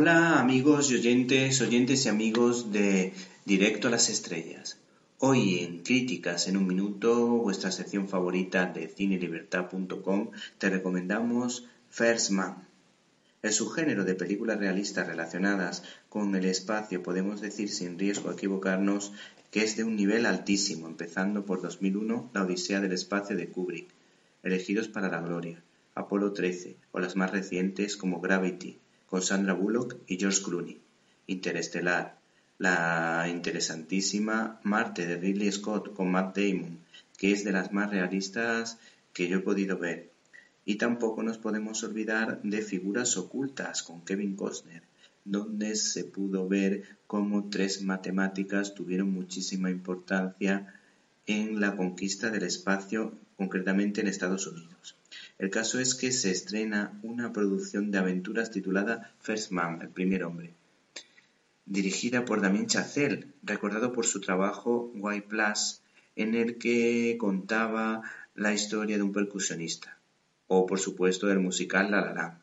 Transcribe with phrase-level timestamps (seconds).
[0.00, 3.12] Hola amigos y oyentes, oyentes y amigos de
[3.44, 4.78] Directo a las Estrellas.
[5.18, 12.68] Hoy en Críticas en un Minuto, vuestra sección favorita de cinelibertad.com, te recomendamos First Man.
[13.42, 19.12] El subgénero de películas realistas relacionadas con el espacio podemos decir sin riesgo a equivocarnos
[19.50, 23.88] que es de un nivel altísimo, empezando por 2001 La Odisea del Espacio de Kubrick,
[24.44, 25.60] Elegidos para la Gloria,
[25.96, 28.78] Apolo 13 o las más recientes como Gravity,
[29.08, 30.80] con Sandra Bullock y George Clooney,
[31.26, 32.18] Interestelar,
[32.58, 36.78] la interesantísima Marte de Ridley Scott con Matt Damon,
[37.16, 38.78] que es de las más realistas
[39.12, 40.10] que yo he podido ver.
[40.64, 44.82] Y tampoco nos podemos olvidar de Figuras Ocultas con Kevin Costner,
[45.24, 50.74] donde se pudo ver cómo tres matemáticas tuvieron muchísima importancia
[51.26, 54.96] en la conquista del espacio, concretamente en Estados Unidos.
[55.38, 60.24] El caso es que se estrena una producción de aventuras titulada First Man, el primer
[60.24, 60.52] hombre,
[61.64, 65.80] dirigida por Damien Chazelle, recordado por su trabajo Y Plus,
[66.16, 68.02] en el que contaba
[68.34, 69.98] la historia de un percusionista,
[70.48, 72.40] o por supuesto del musical La La La.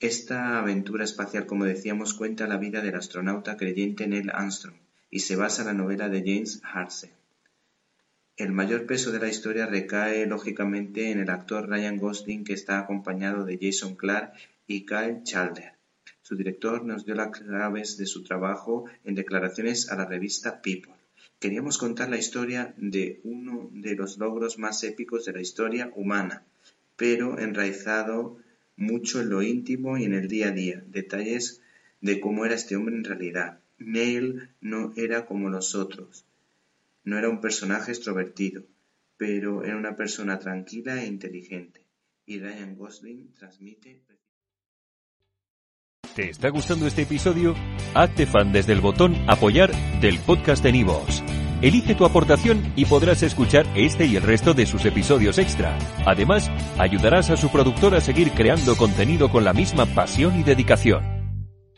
[0.00, 4.76] Esta aventura espacial, como decíamos, cuenta la vida del astronauta creyente Neil Armstrong
[5.08, 7.19] y se basa en la novela de James Harse.
[8.40, 12.78] El mayor peso de la historia recae lógicamente en el actor Ryan Gosling que está
[12.78, 14.32] acompañado de Jason Clarke
[14.66, 15.74] y Kyle Chandler.
[16.22, 20.94] Su director nos dio las claves de su trabajo en declaraciones a la revista People.
[21.38, 26.42] Queríamos contar la historia de uno de los logros más épicos de la historia humana,
[26.96, 28.38] pero enraizado
[28.74, 31.60] mucho en lo íntimo y en el día a día, detalles
[32.00, 33.60] de cómo era este hombre en realidad.
[33.78, 36.24] Neil no era como los otros,
[37.04, 38.64] no era un personaje extrovertido,
[39.16, 41.86] pero era una persona tranquila e inteligente,
[42.26, 44.02] y Ryan Gosling transmite
[46.14, 47.54] ¿Te está gustando este episodio?
[47.94, 49.70] Hazte fan desde el botón Apoyar
[50.00, 51.22] del podcast de Nivos.
[51.62, 55.78] Elige tu aportación y podrás escuchar este y el resto de sus episodios extra.
[56.04, 61.19] Además, ayudarás a su productor a seguir creando contenido con la misma pasión y dedicación.